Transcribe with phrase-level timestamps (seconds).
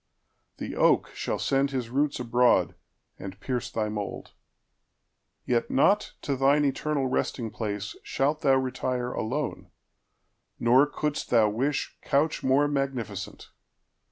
[0.57, 2.73] The oakShall send his roots abroad,
[3.19, 4.31] and pierce thy mould.
[5.45, 9.69] Yet not to thine eternal resting placeShalt thou retire alone,
[10.59, 13.51] nor couldst thou wishCouch more magnificent.